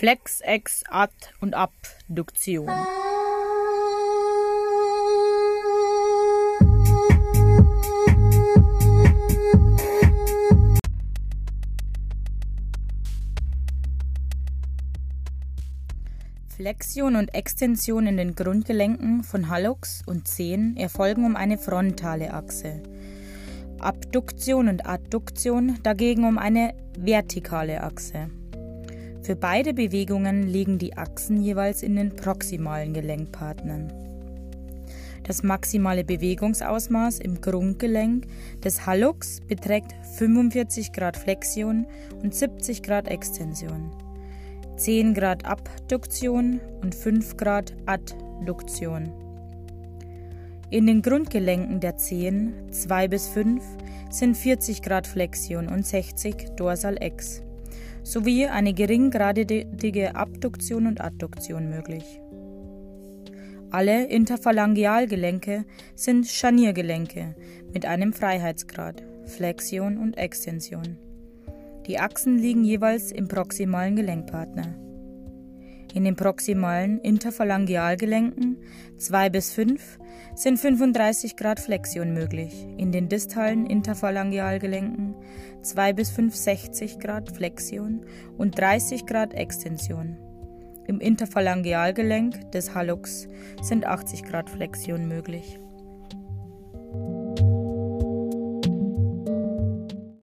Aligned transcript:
Flex, 0.00 0.40
Ex, 0.40 0.82
Ad 0.88 1.12
und 1.42 1.52
Abduktion. 1.52 2.70
Flexion 16.48 17.16
und 17.16 17.34
Extension 17.34 18.06
in 18.06 18.16
den 18.16 18.34
Grundgelenken 18.34 19.22
von 19.22 19.50
Hallux 19.50 20.00
und 20.06 20.26
Zehen 20.26 20.78
erfolgen 20.78 21.26
um 21.26 21.36
eine 21.36 21.58
frontale 21.58 22.32
Achse. 22.32 22.82
Abduktion 23.80 24.68
und 24.68 24.86
Adduktion 24.86 25.78
dagegen 25.82 26.24
um 26.24 26.38
eine 26.38 26.72
vertikale 26.96 27.82
Achse. 27.82 28.30
Für 29.22 29.36
beide 29.36 29.74
Bewegungen 29.74 30.48
liegen 30.48 30.78
die 30.78 30.96
Achsen 30.96 31.42
jeweils 31.42 31.82
in 31.82 31.96
den 31.96 32.16
proximalen 32.16 32.94
Gelenkpartnern. 32.94 33.92
Das 35.24 35.42
maximale 35.42 36.04
Bewegungsausmaß 36.04 37.20
im 37.20 37.40
Grundgelenk 37.40 38.26
des 38.64 38.86
Hallux 38.86 39.40
beträgt 39.46 39.94
45 40.16 40.92
Grad 40.92 41.16
Flexion 41.16 41.86
und 42.22 42.34
70 42.34 42.82
Grad 42.82 43.08
Extension. 43.08 43.92
10 44.76 45.12
Grad 45.12 45.44
Abduktion 45.44 46.58
und 46.80 46.94
5 46.94 47.36
Grad 47.36 47.76
Adduktion. 47.84 49.12
In 50.70 50.86
den 50.86 51.02
Grundgelenken 51.02 51.80
der 51.80 51.96
Zehen 51.96 52.54
2 52.70 53.08
bis 53.08 53.28
5 53.28 53.62
sind 54.08 54.36
40 54.36 54.80
Grad 54.80 55.06
Flexion 55.06 55.68
und 55.68 55.86
60 55.86 56.56
Dorsal 56.56 56.96
Ex 57.00 57.42
sowie 58.02 58.46
eine 58.46 58.74
geringgradige 58.74 60.14
Abduktion 60.14 60.86
und 60.86 61.00
Adduktion 61.00 61.68
möglich. 61.70 62.20
Alle 63.70 64.06
Interphalangealgelenke 64.06 65.64
sind 65.94 66.26
Scharniergelenke 66.26 67.36
mit 67.72 67.86
einem 67.86 68.12
Freiheitsgrad, 68.12 69.04
Flexion 69.26 69.96
und 69.96 70.18
Extension. 70.18 70.98
Die 71.86 71.98
Achsen 71.98 72.38
liegen 72.38 72.64
jeweils 72.64 73.12
im 73.12 73.28
proximalen 73.28 73.94
Gelenkpartner. 73.94 74.74
In 75.92 76.04
den 76.04 76.14
proximalen 76.14 77.00
Interphalangealgelenken 77.00 78.58
2 78.96 79.30
bis 79.30 79.52
5 79.52 79.98
sind 80.36 80.58
35 80.58 81.36
Grad 81.36 81.58
Flexion 81.58 82.14
möglich, 82.14 82.66
in 82.76 82.92
den 82.92 83.08
distalen 83.08 83.66
Interphalangealgelenken 83.66 85.16
2 85.62 85.92
bis 85.92 86.10
5 86.10 86.34
60 86.34 86.98
Grad 87.00 87.34
Flexion 87.34 88.06
und 88.38 88.56
30 88.56 89.04
Grad 89.06 89.34
Extension. 89.34 90.16
Im 90.86 91.00
Interphalangealgelenk 91.00 92.52
des 92.52 92.74
Hallux 92.74 93.28
sind 93.62 93.84
80 93.84 94.24
Grad 94.24 94.48
Flexion 94.48 95.08
möglich. 95.08 95.58